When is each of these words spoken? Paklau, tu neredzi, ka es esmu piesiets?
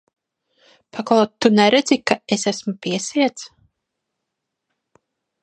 Paklau, 0.95 1.25
tu 1.45 1.51
neredzi, 1.59 1.97
ka 2.13 2.17
es 2.37 2.47
esmu 2.53 2.75
piesiets? 2.87 3.47